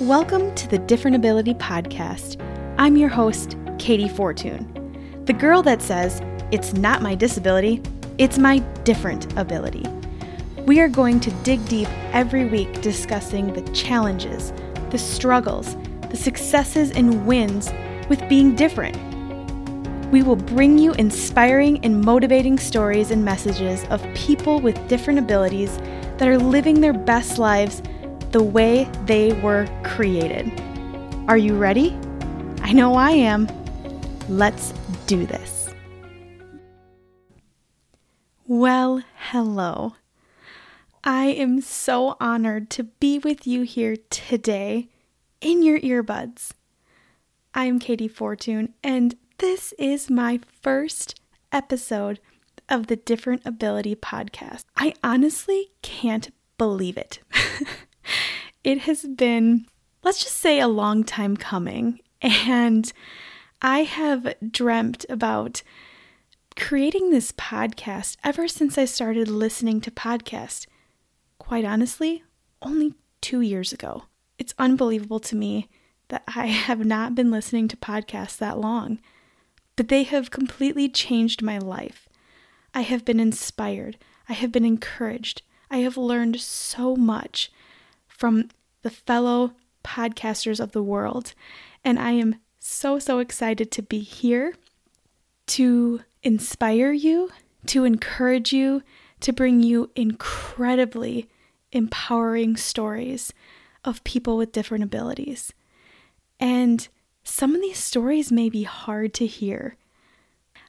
[0.00, 2.40] Welcome to the Different Ability Podcast.
[2.78, 6.22] I'm your host, Katey Fortun, the girl that says,
[6.52, 7.82] It's not my disability,
[8.16, 9.84] it's my different ability.
[10.66, 14.52] We are going to dig deep every week discussing the challenges,
[14.90, 15.76] the struggles,
[16.10, 17.72] the successes, and wins
[18.08, 18.96] with being different.
[20.12, 25.76] We will bring you inspiring and motivating stories and messages of people with different abilities
[26.18, 27.82] that are living their best lives
[28.30, 30.50] the way they were created.
[31.28, 31.96] Are you ready?
[32.62, 33.48] I know I am.
[34.28, 34.72] Let's
[35.06, 35.70] do this.
[38.46, 39.94] Well, hello.
[41.04, 44.88] I am so honored to be with you here today
[45.40, 46.50] in your earbuds.
[47.54, 52.20] I am Katey Fortun, and this is my first episode
[52.68, 54.64] of the Different Ability podcast.
[54.76, 57.20] I honestly can't believe it.
[58.68, 59.64] it has been,
[60.02, 62.00] let's just say, a long time coming.
[62.20, 62.92] And
[63.62, 65.62] I have dreamt about
[66.54, 70.66] creating this podcast ever since I started listening to podcasts.
[71.38, 72.24] Quite honestly,
[72.60, 74.02] only two years ago.
[74.36, 75.70] It's unbelievable to me
[76.08, 78.98] that I have not been listening to podcasts that long,
[79.76, 82.06] but they have completely changed my life.
[82.74, 83.96] I have been inspired.
[84.28, 85.40] I have been encouraged.
[85.70, 87.50] I have learned so much
[88.18, 88.50] from
[88.82, 89.52] the fellow
[89.84, 91.34] podcasters of the world.
[91.84, 94.54] And I am so, so excited to be here
[95.48, 97.30] to inspire you,
[97.66, 98.82] to encourage you,
[99.20, 101.28] to bring you incredibly
[101.72, 103.32] empowering stories
[103.84, 105.52] of people with different abilities.
[106.38, 106.86] And
[107.24, 109.76] some of these stories may be hard to hear.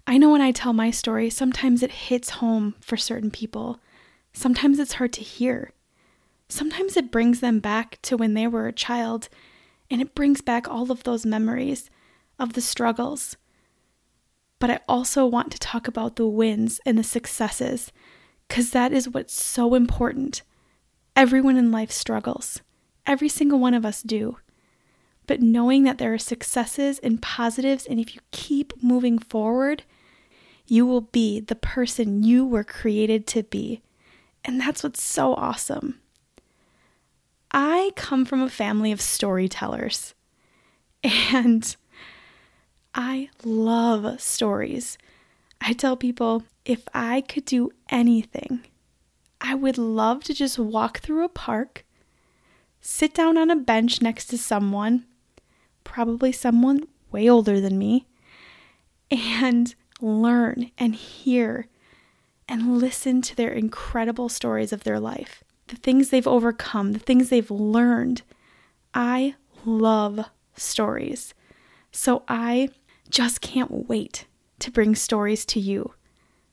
[0.07, 3.79] I know when I tell my story, sometimes it hits home for certain people.
[4.33, 5.71] Sometimes it's hard to hear.
[6.49, 9.29] Sometimes it brings them back to when they were a child,
[9.89, 11.89] and it brings back all of those memories
[12.39, 13.37] of the struggles.
[14.57, 17.91] But I also want to talk about the wins and the successes,
[18.47, 20.41] because that is what's so important.
[21.15, 22.61] Everyone in life struggles,
[23.05, 24.37] every single one of us do.
[25.27, 29.83] But knowing that there are successes and positives, and if you keep moving forward,
[30.65, 33.81] you will be the person you were created to be.
[34.43, 35.99] And that's what's so awesome.
[37.51, 40.13] I come from a family of storytellers,
[41.03, 41.75] and
[42.93, 44.97] I love stories.
[45.61, 48.65] I tell people if I could do anything,
[49.41, 51.85] I would love to just walk through a park,
[52.81, 55.05] sit down on a bench next to someone,
[55.83, 58.05] probably someone way older than me,
[59.09, 61.67] and learn and hear
[62.47, 67.29] and listen to their incredible stories of their life the things they've overcome, the things
[67.29, 68.23] they've learned.
[68.93, 69.35] I
[69.65, 70.25] love
[70.55, 71.33] stories.
[71.91, 72.69] So I
[73.09, 74.25] just can't wait
[74.59, 75.93] to bring stories to you.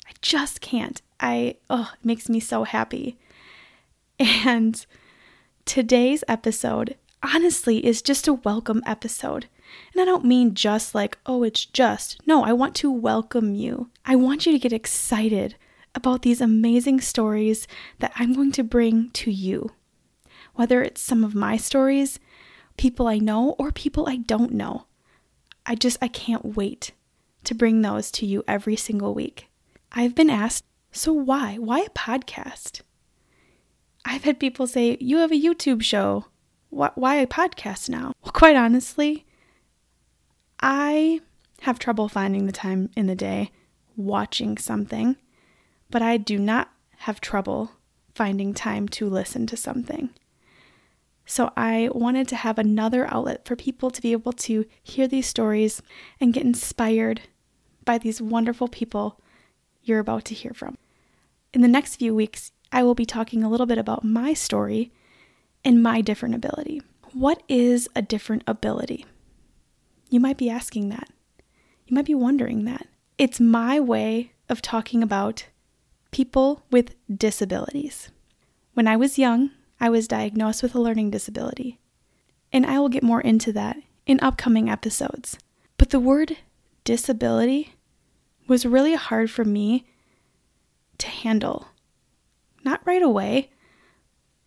[0.06, 1.02] I just can't.
[1.18, 3.18] I oh, it makes me so happy.
[4.18, 4.84] And
[5.64, 9.46] today's episode honestly is just a welcome episode.
[9.92, 12.20] And I don't mean just like, oh, it's just.
[12.26, 13.90] No, I want to welcome you.
[14.04, 15.56] I want you to get excited
[15.96, 17.66] about these amazing stories
[17.98, 19.70] that I'm going to bring to you.
[20.54, 22.20] Whether it's some of my stories,
[22.76, 24.86] people I know, or people I don't know.
[25.64, 26.92] I just, I can't wait
[27.44, 29.48] to bring those to you every single week.
[29.92, 31.56] I've been asked, so why?
[31.56, 32.82] Why a podcast?
[34.04, 36.26] I've had people say, you have a YouTube show.
[36.70, 38.12] Why a podcast now?
[38.22, 39.24] Well, quite honestly,
[40.60, 41.20] I
[41.60, 43.50] have trouble finding the time in the day
[43.96, 45.16] watching something
[45.90, 47.72] but I do not have trouble
[48.14, 50.10] finding time to listen to something.
[51.26, 55.26] So I wanted to have another outlet for people to be able to hear these
[55.26, 55.82] stories
[56.20, 57.22] and get inspired
[57.84, 59.20] by these wonderful people
[59.82, 60.78] you're about to hear from.
[61.52, 64.92] In the next few weeks, I will be talking a little bit about my story
[65.64, 66.82] and my different ability.
[67.12, 69.04] What is a different ability?
[70.10, 71.08] You might be asking that.
[71.86, 72.86] You might be wondering that.
[73.18, 75.46] It's my way of talking about
[76.16, 78.08] people with disabilities.
[78.72, 81.78] When I was young, I was diagnosed with a learning disability,
[82.50, 83.76] and I will get more into that
[84.06, 85.36] in upcoming episodes.
[85.76, 86.38] But the word
[86.84, 87.74] disability
[88.48, 89.84] was really hard for me
[90.96, 91.68] to handle.
[92.64, 93.50] Not right away,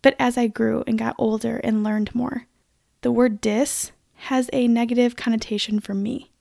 [0.02, 2.48] but as I grew and got older and learned more.
[3.02, 3.92] The word dis
[4.26, 6.32] has a negative connotation for me.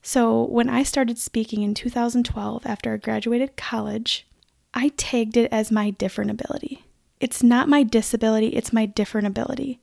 [0.00, 4.26] So when I started speaking in 2012 after I graduated college,
[4.72, 6.84] I tagged it as my different ability.
[7.20, 9.80] It's not my disability, it's my different ability.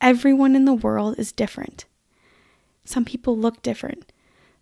[0.00, 1.86] everyone in the world is different.
[2.84, 4.12] Some people look different.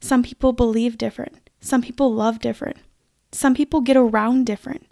[0.00, 1.50] Some people believe different.
[1.60, 2.76] Some people love different.
[3.32, 4.86] Some people get around different.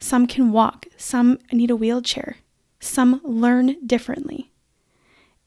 [0.00, 0.86] Some can walk.
[0.96, 2.38] Some need a wheelchair.
[2.80, 4.50] Some learn differently.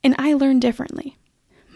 [0.04, 1.18] And I learn differently.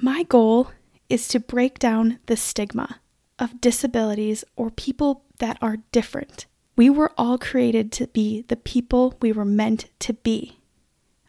[0.02, 0.72] My goal
[1.10, 3.02] is to break down the stigma
[3.38, 6.46] of disabilities or people that are different.
[6.76, 10.60] We were all created to be the people we were meant to be.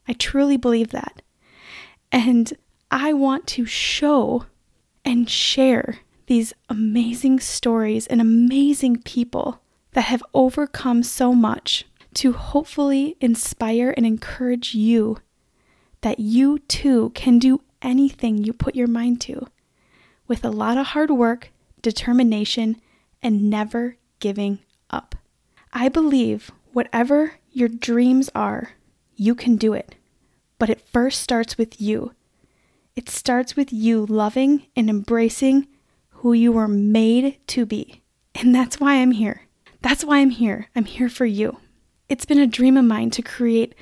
[0.08, 1.22] I truly believe that.
[2.10, 2.52] And
[2.90, 4.46] I want to show
[5.04, 9.60] and share these amazing stories and amazing people
[9.92, 15.18] that have overcome so much to hopefully inspire and encourage you
[16.00, 19.46] that you too can do anything you put your mind to
[20.26, 21.50] with a lot of hard work,
[21.82, 22.80] determination,
[23.22, 24.58] and never giving
[24.90, 25.14] up.
[25.76, 28.70] I believe whatever your dreams are,
[29.16, 29.96] you can do it.
[30.60, 32.12] But it first starts with you.
[32.94, 35.66] It starts with you loving and embracing
[36.08, 38.02] who you were made to be.
[38.36, 39.42] And that's why I'm here.
[39.82, 40.68] That's why I'm here.
[40.76, 41.58] I'm here for you.
[42.08, 43.74] It's been a dream of mine to create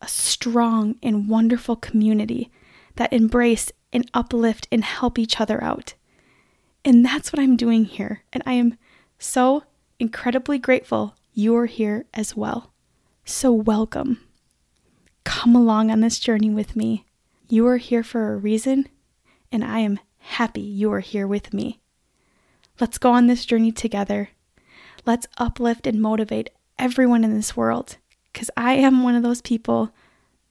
[0.00, 2.52] a strong and wonderful community
[2.94, 5.94] that embrace and uplift and help each other out.
[6.84, 8.22] And that's what I'm doing here.
[8.32, 8.78] And I am
[9.18, 9.64] so
[9.98, 12.72] incredibly grateful you're here as well.
[13.24, 14.20] So, welcome.
[15.24, 17.06] Come along on this journey with me.
[17.48, 18.88] You are here for a reason,
[19.50, 21.80] and I am happy you are here with me.
[22.80, 24.30] Let's go on this journey together.
[25.06, 27.96] Let's uplift and motivate everyone in this world
[28.32, 29.92] because I am one of those people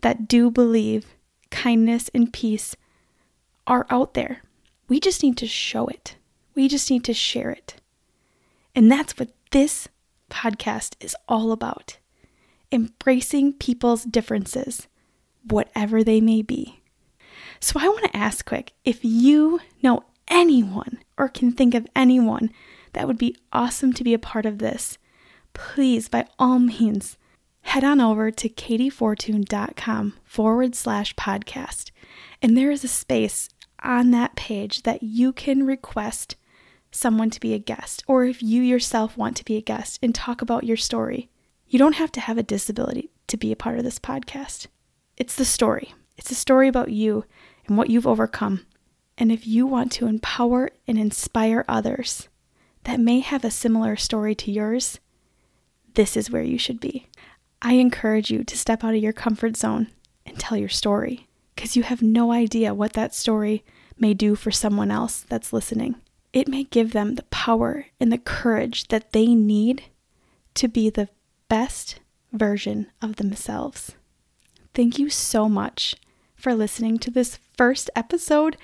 [0.02, 1.06] that do believe
[1.50, 2.76] kindness and peace
[3.68, 4.42] are out there.
[4.88, 6.16] We just need to show it,
[6.56, 7.76] we just need to share it.
[8.74, 9.88] And that's what this
[10.32, 11.98] podcast is all about
[12.72, 14.88] embracing people's differences,
[15.44, 16.82] whatever they may be.
[17.60, 22.50] So, I want to ask quick if you know anyone or can think of anyone
[22.94, 24.98] that would be awesome to be a part of this,
[25.54, 27.18] please, by all means,
[27.62, 31.92] head on over to kateyfortun.com forward slash podcast.
[32.42, 33.50] And there is a space
[33.84, 36.36] on that page that you can request
[36.92, 40.14] someone to be a guest, or if you yourself want to be a guest and
[40.14, 41.30] talk about your story.
[41.68, 44.68] You don't have to have a disability to be a part of this podcast.
[45.18, 45.94] It's the story.
[46.18, 47.26] It's a story about you
[47.68, 48.66] and what you've overcome.
[49.18, 52.28] And if you want to empower and inspire others
[52.84, 55.00] that may have a similar story to yours,
[55.94, 57.08] this is where you should be.
[57.62, 59.88] I encourage you to step out of your comfort zone
[60.26, 63.64] and tell your story because you have no idea what that story
[63.98, 65.96] may do for someone else that's listening.
[66.34, 69.84] It may give them the power and the courage that they need
[70.56, 71.10] to be the
[71.50, 72.00] best
[72.32, 73.96] version of themselves.
[74.74, 75.96] Thank you so much
[76.36, 78.56] for listening to this first episode.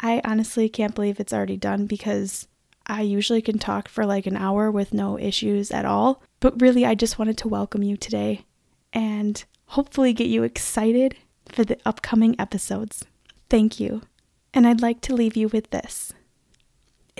[0.00, 2.46] I honestly can't believe it's already done because
[2.86, 6.22] I usually can talk for like an hour with no issues at all.
[6.38, 8.44] But really, I just wanted to welcome you today
[8.92, 11.16] and hopefully get you excited
[11.46, 13.04] for the upcoming episodes.
[13.48, 14.02] Thank you.
[14.54, 16.12] And I'd like to leave you with this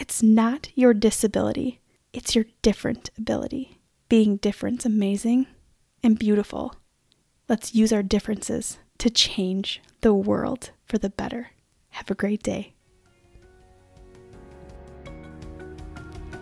[0.00, 1.78] it's not your disability,
[2.14, 3.78] it's your different ability.
[4.08, 5.46] Being different's amazing
[6.02, 6.74] and beautiful.
[7.50, 11.50] Let's use our differences to change the world for the better.
[11.90, 12.72] Have a great day.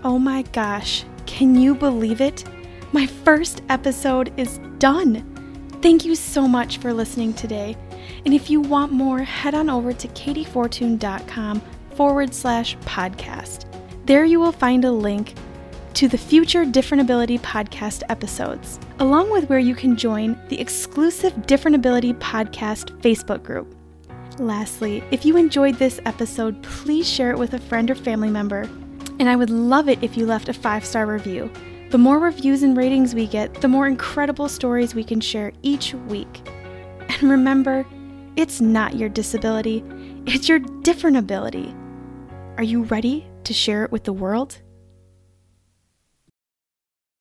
[0.04, 2.44] Oh my gosh, can you believe it?
[2.92, 5.24] My first episode is done.
[5.82, 7.76] Thank you so much for listening today.
[8.24, 11.60] And if you want more, head on over to kateyfortun.com
[11.98, 13.64] forward slash podcast.
[14.06, 15.34] There you will find a link
[15.94, 21.44] to the future Different Ability podcast episodes, along with where you can join the exclusive
[21.48, 23.74] Different Ability podcast Facebook group.
[24.38, 28.70] Lastly, if you enjoyed this episode, please share it with a friend or family member.
[29.18, 31.50] And I would love it if you left a five star review.
[31.90, 35.94] The more reviews and ratings we get, the more incredible stories we can share each
[35.94, 36.48] week.
[37.08, 37.84] And remember,
[38.36, 39.82] it's not your disability,
[40.26, 41.74] it's your different ability.
[42.58, 44.58] Are you ready to share it with the world?